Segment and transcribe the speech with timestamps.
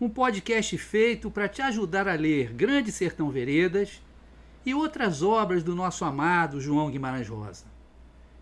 [0.00, 4.00] Um podcast feito para te ajudar a ler Grande Sertão Veredas
[4.64, 7.64] e outras obras do nosso amado João Guimarães Rosa.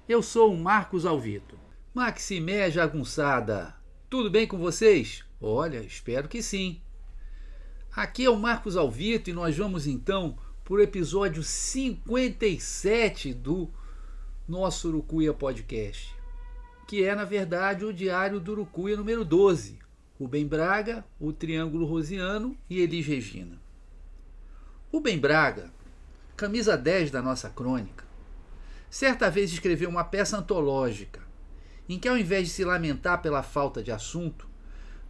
[0.09, 1.59] Eu sou o Marcos Alvito.
[1.95, 3.75] Maximé Jagunçada,
[4.11, 5.25] tudo bem com vocês?
[5.41, 6.81] Olha, espero que sim.
[7.91, 13.71] Aqui é o Marcos Alvito e nós vamos então para o episódio 57 do
[14.47, 16.17] nosso Urucuia Podcast
[16.87, 19.79] que é, na verdade, o Diário do Urucuia número 12.
[20.19, 23.61] Rubem Braga, o Triângulo Rosiano e Elis Regina.
[24.91, 25.71] Rubem Braga,
[26.35, 28.03] camisa 10 da nossa crônica,
[28.89, 31.21] certa vez escreveu uma peça antológica
[31.87, 34.49] em que, ao invés de se lamentar pela falta de assunto,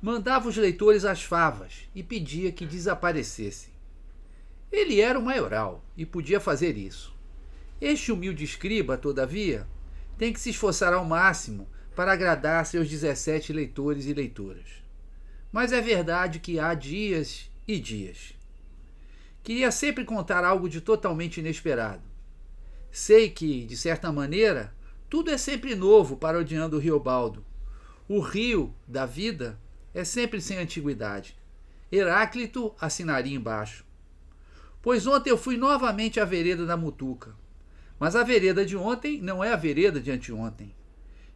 [0.02, 3.72] mandava os leitores às favas e pedia que desaparecessem.
[4.72, 7.14] Ele era o maioral e podia fazer isso.
[7.80, 9.68] Este humilde escriba, todavia,
[10.18, 14.85] tem que se esforçar ao máximo para agradar seus 17 leitores e leitoras.
[15.52, 18.34] Mas é verdade que há dias e dias.
[19.42, 22.02] Queria sempre contar algo de totalmente inesperado.
[22.90, 24.74] Sei que, de certa maneira,
[25.08, 27.44] tudo é sempre novo parodiando o Riobaldo.
[28.08, 29.58] O rio da vida
[29.94, 31.36] é sempre sem antiguidade.
[31.90, 33.84] Heráclito assinaria embaixo.
[34.82, 37.34] Pois ontem eu fui novamente à vereda da Mutuca
[37.98, 40.74] mas a vereda de ontem não é a vereda de anteontem.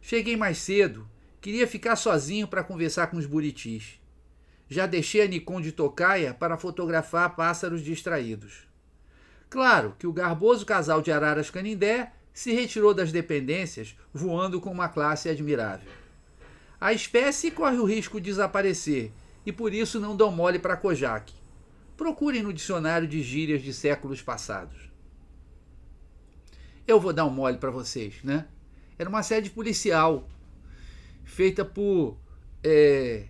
[0.01, 1.07] Cheguei mais cedo,
[1.39, 3.99] queria ficar sozinho para conversar com os buritis.
[4.71, 8.67] Já deixei a Nikon de tocaia para fotografar pássaros distraídos.
[9.51, 14.89] Claro que o garboso casal de araras canindé se retirou das dependências, voando com uma
[14.89, 15.91] classe admirável.
[16.79, 19.11] A espécie corre o risco de desaparecer
[19.45, 21.33] e por isso não dão mole para Kojak.
[21.95, 24.91] Procurem no dicionário de gírias de séculos passados
[26.91, 28.45] eu vou dar um mole para vocês, né?
[28.97, 30.27] Era uma série policial
[31.23, 32.17] feita por
[32.63, 33.25] é,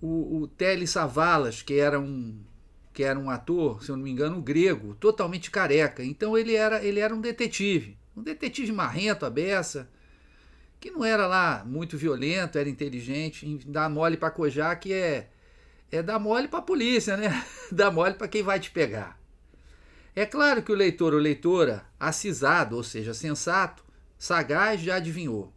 [0.00, 2.38] o, o Telly Savalas, que era um
[2.92, 6.02] que era um ator, se eu não me engano, grego, totalmente careca.
[6.02, 9.88] Então ele era ele era um detetive, um detetive marrento, a beça,
[10.80, 15.28] que não era lá muito violento, era inteligente, dá mole para Kojak é
[15.90, 17.44] é dar mole para a polícia, né?
[17.72, 19.18] Dá mole para quem vai te pegar.
[20.14, 23.84] É claro que o leitor ou leitora, acisado, ou seja, sensato,
[24.18, 25.52] sagaz, já adivinhou.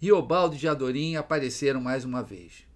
[0.00, 2.67] Riobaldo e Jadorim apareceram mais uma vez.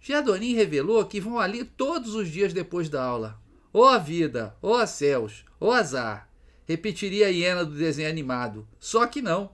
[0.00, 3.40] Jadorim revelou que vão ali todos os dias depois da aula.
[3.72, 6.28] Ó oh, vida, ó oh, céus, ó oh, azar.
[6.66, 8.66] Repetiria a hiena do desenho animado.
[8.78, 9.50] Só que não.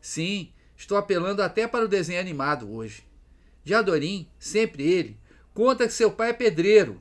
[0.00, 3.04] Sim, estou apelando até para o desenho animado hoje.
[3.64, 5.16] Jadorim, sempre ele,
[5.52, 7.00] conta que seu pai é pedreiro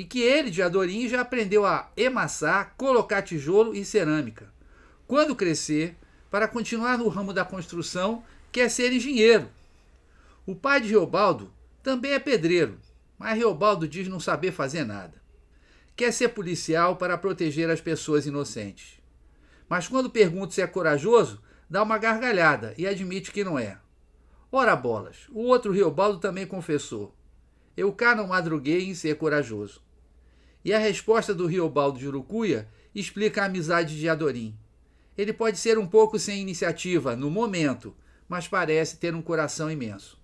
[0.00, 4.50] e que ele, de Adorim, já aprendeu a emassar, colocar tijolo e cerâmica.
[5.06, 5.94] Quando crescer,
[6.30, 9.48] para continuar no ramo da construção, quer ser engenheiro.
[10.46, 12.78] O pai de Reobaldo também é pedreiro,
[13.18, 15.20] mas Reobaldo diz não saber fazer nada.
[15.96, 19.00] Quer ser policial para proteger as pessoas inocentes.
[19.68, 23.78] Mas quando pergunto se é corajoso, dá uma gargalhada e admite que não é.
[24.52, 27.14] Ora bolas, o outro Reobaldo também confessou.
[27.76, 29.80] eu cá não madruguei em ser corajoso.
[30.64, 34.54] E a resposta do Riobaldo de Urucuia explica a amizade de Adorim.
[35.16, 37.96] Ele pode ser um pouco sem iniciativa no momento,
[38.28, 40.19] mas parece ter um coração imenso.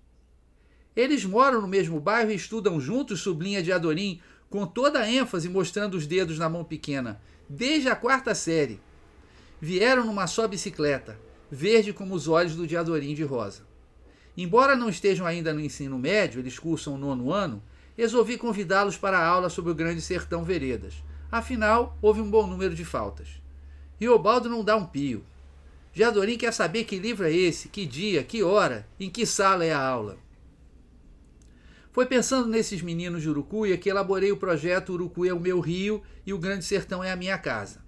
[0.97, 5.47] Eles moram no mesmo bairro e estudam juntos, sublinha de Adorim, com toda a ênfase
[5.47, 8.81] mostrando os dedos na mão pequena, desde a quarta série.
[9.61, 11.15] Vieram numa só bicicleta,
[11.51, 13.61] verde como os olhos do Diadorim de rosa.
[14.35, 17.61] Embora não estejam ainda no ensino médio, eles cursam o nono ano,
[17.95, 20.95] resolvi convidá-los para a aula sobre o Grande Sertão Veredas.
[21.31, 23.27] Afinal, houve um bom número de faltas.
[23.99, 25.23] Riobaldo não dá um pio.
[25.93, 29.71] Diadorim quer saber que livro é esse, que dia, que hora, em que sala é
[29.71, 30.17] a aula.
[31.97, 36.03] Foi pensando nesses meninos de Urucuia que elaborei o projeto Urucuia é o meu rio
[36.27, 37.83] e o Grande Sertão é a minha casa.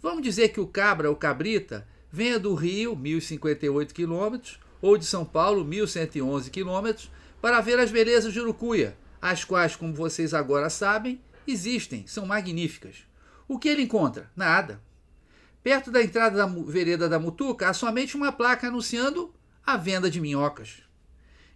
[0.00, 5.24] Vamos dizer que o cabra ou cabrita venha do Rio, 1058 quilômetros, ou de São
[5.24, 7.10] Paulo, 1111 quilômetros,
[7.42, 13.08] para ver as belezas de Urucuia, as quais, como vocês agora sabem, existem, são magníficas.
[13.48, 14.30] O que ele encontra?
[14.36, 14.80] Nada.
[15.64, 19.34] Perto da entrada da vereda da Mutuca há somente uma placa anunciando
[19.66, 20.85] a venda de minhocas.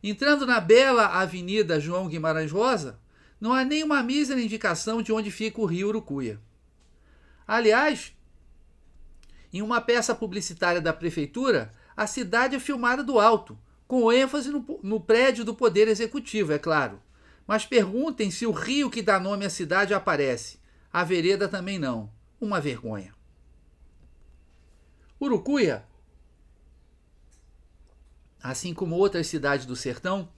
[0.03, 2.99] Entrando na bela Avenida João Guimarães Rosa,
[3.41, 6.41] não há nenhuma mísera indicação de onde fica o rio Urucuia.
[7.47, 8.15] Aliás,
[9.53, 14.65] em uma peça publicitária da prefeitura, a cidade é filmada do alto, com ênfase no,
[14.83, 17.03] no prédio do Poder Executivo, é claro.
[17.47, 20.61] Mas perguntem se o rio que dá nome à cidade aparece.
[20.93, 22.11] A vereda também não.
[22.41, 23.13] Uma vergonha.
[25.21, 25.85] Urucuia,
[28.43, 30.29] assim como outras cidades do sertão,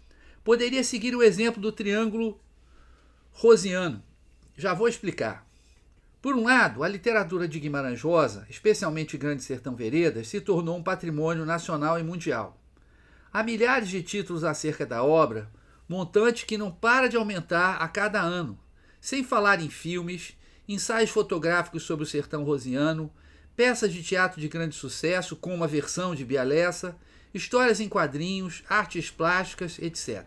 [0.44, 2.40] poderia seguir o exemplo do Triângulo
[3.32, 4.02] Rosiano.
[4.56, 5.46] Já vou explicar.
[6.20, 10.82] Por um lado, a literatura de Guimarães Rosa, especialmente Grande Sertão Veredas, se tornou um
[10.82, 12.56] patrimônio nacional e mundial.
[13.32, 15.50] Há milhares de títulos acerca da obra,
[15.88, 18.58] montante que não para de aumentar a cada ano,
[19.00, 20.36] sem falar em filmes,
[20.68, 23.12] ensaios fotográficos sobre o sertão rosiano,
[23.56, 26.96] peças de teatro de grande sucesso, como a versão de Bialessa,
[27.34, 30.24] histórias em quadrinhos, artes plásticas, etc.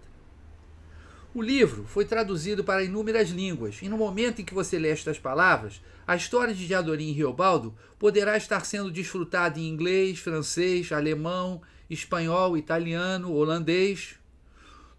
[1.33, 5.19] O livro foi traduzido para inúmeras línguas, e no momento em que você lê estas
[5.19, 11.61] palavras, a história de Diadorim e Riobaldo poderá estar sendo desfrutada em inglês, francês, alemão,
[11.89, 14.15] espanhol, italiano, holandês.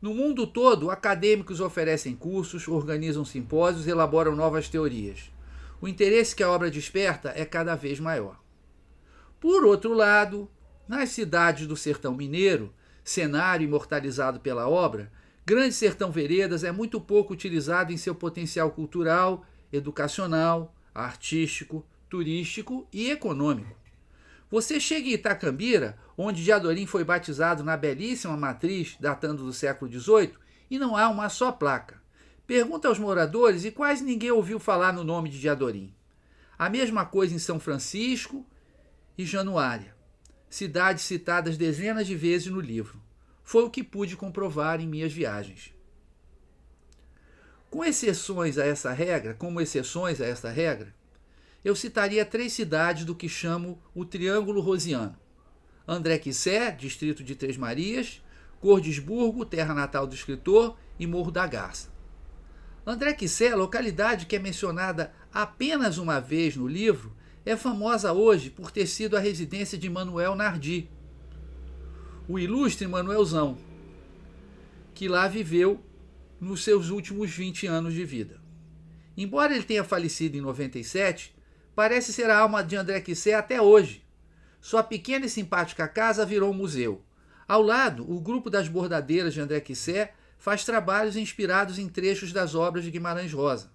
[0.02, 5.32] No mundo todo, acadêmicos oferecem cursos, organizam simpósios elaboram novas teorias.
[5.80, 8.38] O interesse que a obra desperta é cada vez maior.
[9.40, 10.50] Por outro lado,
[10.88, 12.72] nas cidades do sertão mineiro,
[13.04, 15.10] cenário imortalizado pela obra,
[15.44, 23.10] Grande Sertão Veredas é muito pouco utilizado em seu potencial cultural, educacional, artístico, turístico e
[23.10, 23.76] econômico.
[24.50, 30.34] Você chega em Itacambira, onde Diadorim foi batizado na belíssima matriz datando do século XVIII,
[30.70, 32.00] e não há uma só placa.
[32.46, 35.92] Pergunta aos moradores e quase ninguém ouviu falar no nome de Diadorim.
[36.58, 38.46] A mesma coisa em São Francisco
[39.18, 39.95] e Januária,
[40.56, 42.98] cidades citadas dezenas de vezes no livro.
[43.44, 45.74] Foi o que pude comprovar em minhas viagens.
[47.68, 50.94] Com exceções a essa regra, como exceções a essa regra,
[51.62, 55.18] eu citaria três cidades do que chamo o Triângulo Rosiano.
[55.86, 58.22] André Quissé, distrito de Três Marias,
[58.58, 61.90] Cordesburgo, terra natal do escritor, e Morro da Garça.
[62.86, 67.14] André Quissé, localidade que é mencionada apenas uma vez no livro,
[67.46, 70.90] é famosa hoje por ter sido a residência de Manuel Nardi,
[72.28, 73.56] o ilustre Manuelzão,
[74.92, 75.80] que lá viveu
[76.40, 78.40] nos seus últimos 20 anos de vida.
[79.16, 81.36] Embora ele tenha falecido em 97,
[81.72, 84.04] parece ser a alma de André Quissé até hoje.
[84.60, 87.04] Sua pequena e simpática casa virou um museu.
[87.46, 92.56] Ao lado, o grupo das bordadeiras de André Quissé faz trabalhos inspirados em trechos das
[92.56, 93.70] obras de Guimarães Rosa,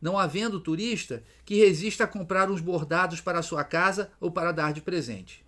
[0.00, 4.72] não havendo turista que resista a comprar uns bordados para sua casa ou para dar
[4.72, 5.44] de presente.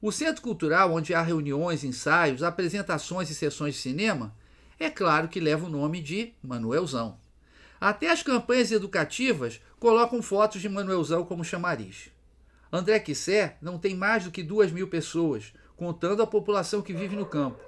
[0.00, 4.34] O centro cultural, onde há reuniões, ensaios, apresentações e sessões de cinema,
[4.78, 7.18] é claro que leva o nome de Manuelzão.
[7.80, 12.10] Até as campanhas educativas colocam fotos de Manuelzão como chamariz.
[12.72, 17.14] André Quissé não tem mais do que duas mil pessoas, contando a população que vive
[17.14, 17.60] no campo.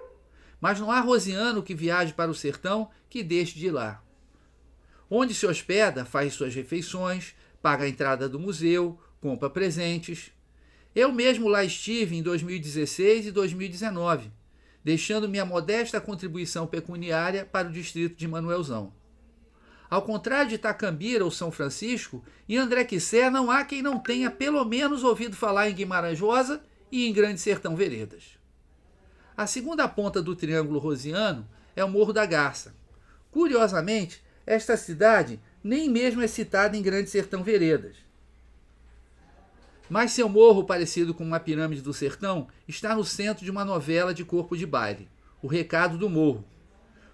[0.61, 4.03] Mas não há rosiano que viaje para o sertão que deixe de ir lá.
[5.11, 10.33] Onde se hospeda, faz suas refeições, paga a entrada do museu, compra presentes.
[10.95, 14.33] Eu mesmo lá estive em 2016 e 2019,
[14.83, 18.93] deixando minha modesta contribuição pecuniária para o distrito de Manuelzão.
[19.89, 24.31] Ao contrário de Itacambira ou São Francisco, em André Quissé não há quem não tenha
[24.31, 26.61] pelo menos ouvido falar em Guimarães Rosa
[26.91, 28.37] e em Grande Sertão Veredas.
[29.37, 31.47] A segunda ponta do Triângulo Rosiano
[31.77, 32.75] é o Morro da Garça,
[33.37, 37.97] Curiosamente, esta cidade nem mesmo é citada em Grande Sertão Veredas.
[39.91, 44.15] Mas seu morro, parecido com uma pirâmide do sertão, está no centro de uma novela
[44.15, 45.09] de corpo de baile,
[45.43, 46.45] O Recado do Morro.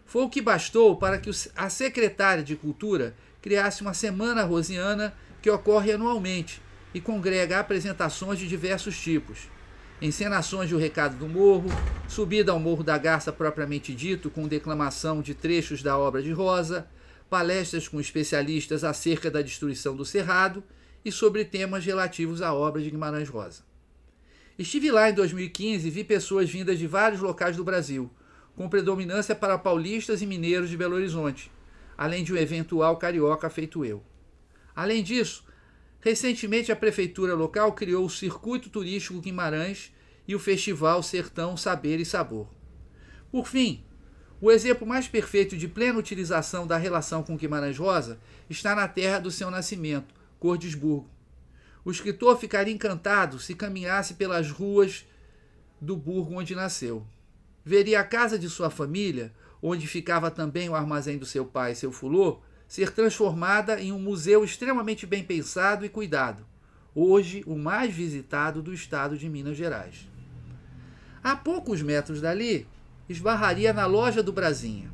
[0.04, 5.50] Foi o que bastou para que a secretária de Cultura criasse uma semana rosiana que
[5.50, 6.62] ocorre anualmente
[6.94, 9.48] e congrega apresentações de diversos tipos.
[10.00, 11.70] Encenações de O Recado do Morro,
[12.08, 16.86] subida ao Morro da Garça propriamente dito, com declamação de trechos da obra de Rosa,
[17.32, 20.62] palestras com especialistas acerca da destruição do Cerrado
[21.02, 23.62] e sobre temas relativos à obra de Guimarães Rosa.
[24.58, 28.10] Estive lá em 2015 e vi pessoas vindas de vários locais do Brasil,
[28.54, 31.50] com predominância para paulistas e mineiros de Belo Horizonte,
[31.96, 34.04] além de um eventual carioca feito eu.
[34.76, 35.46] Além disso,
[36.00, 39.90] recentemente a prefeitura local criou o Circuito Turístico Guimarães
[40.28, 42.46] e o Festival Sertão Saber e Sabor.
[43.30, 43.82] Por fim,
[44.42, 48.18] o exemplo mais perfeito de plena utilização da relação com Guimarães Rosa
[48.50, 51.08] está na terra do seu nascimento, Cordesburgo.
[51.84, 55.06] O escritor ficaria encantado se caminhasse pelas ruas
[55.80, 57.06] do burgo onde nasceu.
[57.64, 59.32] Veria a casa de sua família,
[59.62, 64.42] onde ficava também o armazém do seu pai, seu fulô, ser transformada em um museu
[64.42, 66.44] extremamente bem pensado e cuidado,
[66.92, 70.08] hoje o mais visitado do estado de Minas Gerais.
[71.22, 72.66] A poucos metros dali,
[73.08, 74.90] esbarraria na loja do Brasinha,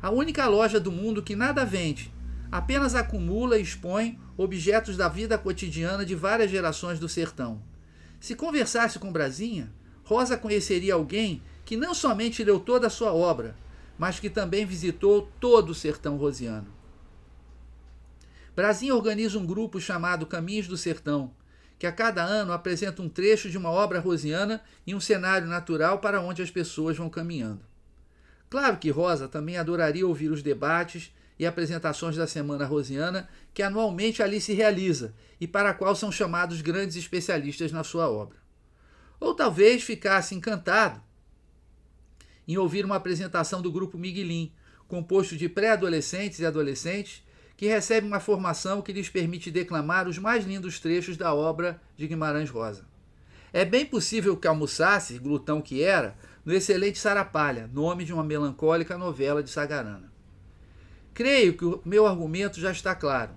[0.00, 2.12] a única loja do mundo que nada vende,
[2.50, 7.62] apenas acumula e expõe objetos da vida cotidiana de várias gerações do sertão.
[8.20, 9.72] Se conversasse com Brasinha,
[10.04, 13.56] Rosa conheceria alguém que não somente leu toda a sua obra,
[13.98, 16.66] mas que também visitou todo o sertão rosiano.
[18.54, 21.30] Brasinha organiza um grupo chamado Caminhos do Sertão,
[21.82, 25.98] que a cada ano apresenta um trecho de uma obra rosiana e um cenário natural
[25.98, 27.60] para onde as pessoas vão caminhando.
[28.48, 34.22] Claro que Rosa também adoraria ouvir os debates e apresentações da Semana Rosiana, que anualmente
[34.22, 38.38] ali se realiza e para a qual são chamados grandes especialistas na sua obra.
[39.18, 41.02] Ou talvez ficasse encantado
[42.46, 44.52] em ouvir uma apresentação do grupo Miguelim,
[44.86, 47.24] composto de pré-adolescentes e adolescentes,
[47.56, 52.06] que recebe uma formação que lhes permite declamar os mais lindos trechos da obra de
[52.06, 52.84] Guimarães Rosa.
[53.52, 58.96] É bem possível que almoçasse, glutão que era, no excelente Sarapalha, nome de uma melancólica
[58.96, 60.10] novela de Sagarana.
[61.14, 63.32] Creio que o meu argumento já está claro.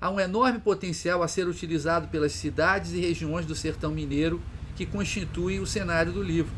[0.00, 4.42] Há um enorme potencial a ser utilizado pelas cidades e regiões do sertão mineiro
[4.76, 6.52] que constituem o cenário do livro.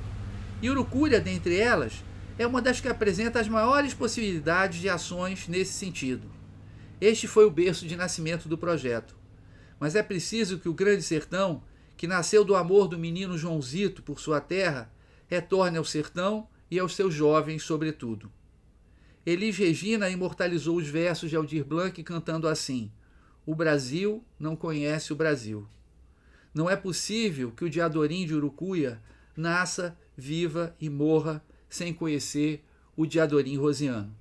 [0.62, 2.02] E Urucúria, dentre elas,
[2.38, 6.35] é uma das que apresenta as maiores possibilidades de ações nesse sentido.
[7.00, 9.16] Este foi o berço de nascimento do projeto.
[9.78, 11.62] Mas é preciso que o Grande Sertão,
[11.96, 14.90] que nasceu do amor do menino Joãozito por sua terra,
[15.26, 18.32] retorne ao sertão e aos seus jovens, sobretudo.
[19.24, 22.90] Elis Regina imortalizou os versos de Aldir Blanc cantando assim:
[23.44, 25.68] O Brasil não conhece o Brasil.
[26.54, 29.02] Não é possível que o Diadorim de Urucuia
[29.36, 32.64] nasça, viva e morra sem conhecer
[32.96, 34.16] o Diadorim rosiano.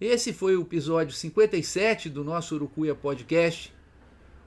[0.00, 3.70] Esse foi o episódio 57 do nosso Urucuia Podcast.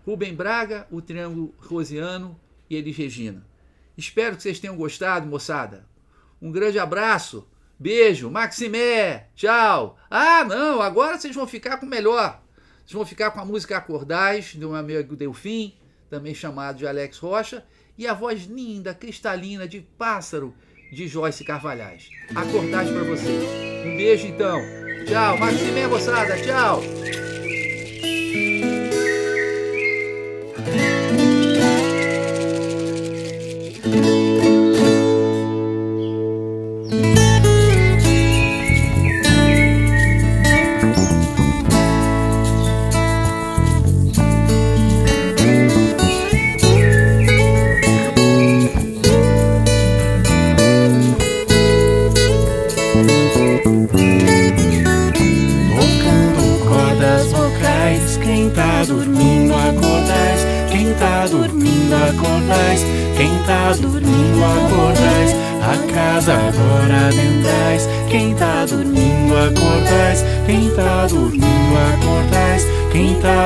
[0.03, 3.45] Rubem Braga, o Triângulo Rosiano e Elis Regina.
[3.95, 5.85] Espero que vocês tenham gostado, moçada.
[6.41, 7.47] Um grande abraço
[7.79, 9.97] Beijo, Maximé, tchau.
[10.09, 12.41] Ah, não, agora vocês vão ficar com o melhor.
[12.77, 15.75] Vocês vão ficar com a música Acordais, do meu amigo Delfim,
[16.09, 17.65] também chamado de Alex Rocha,
[17.97, 20.53] e a voz linda, cristalina de pássaro
[20.91, 22.09] de Joyce Carvalhais.
[22.33, 23.43] Acordais para vocês.
[23.85, 24.82] Um beijo então.
[25.05, 26.81] Tchau, Maximé, moçada, tchau.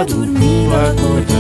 [0.06, 1.38] dormindo acordares,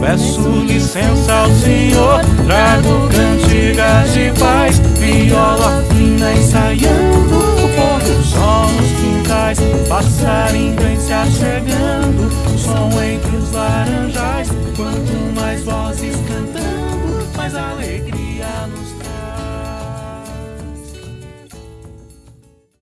[0.00, 8.68] Peço licença ao Senhor, trago cantigas de paz, viola fina ensaiando o pôr do sol
[8.70, 9.58] nos quintais,
[9.88, 14.35] passarinho vem se achegando, som entre os laranjais.